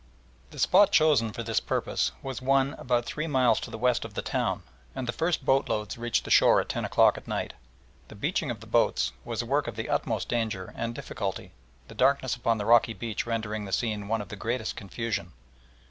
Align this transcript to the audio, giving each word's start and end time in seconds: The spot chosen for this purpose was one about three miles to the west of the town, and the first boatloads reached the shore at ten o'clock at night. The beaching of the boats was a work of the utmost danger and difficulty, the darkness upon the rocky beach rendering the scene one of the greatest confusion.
The 0.49 0.57
spot 0.57 0.91
chosen 0.91 1.31
for 1.31 1.43
this 1.43 1.59
purpose 1.59 2.11
was 2.23 2.41
one 2.41 2.73
about 2.79 3.05
three 3.05 3.27
miles 3.27 3.59
to 3.59 3.69
the 3.69 3.77
west 3.77 4.03
of 4.03 4.15
the 4.15 4.23
town, 4.23 4.63
and 4.95 5.07
the 5.07 5.11
first 5.13 5.45
boatloads 5.45 5.95
reached 5.95 6.23
the 6.25 6.31
shore 6.31 6.59
at 6.59 6.69
ten 6.69 6.83
o'clock 6.83 7.19
at 7.19 7.27
night. 7.27 7.53
The 8.07 8.15
beaching 8.15 8.49
of 8.49 8.61
the 8.61 8.65
boats 8.65 9.11
was 9.23 9.43
a 9.43 9.45
work 9.45 9.67
of 9.67 9.75
the 9.75 9.89
utmost 9.89 10.27
danger 10.27 10.73
and 10.75 10.95
difficulty, 10.95 11.51
the 11.87 11.93
darkness 11.93 12.35
upon 12.35 12.57
the 12.57 12.65
rocky 12.65 12.93
beach 12.93 13.27
rendering 13.27 13.65
the 13.65 13.71
scene 13.71 14.07
one 14.07 14.21
of 14.21 14.29
the 14.29 14.35
greatest 14.35 14.75
confusion. 14.75 15.33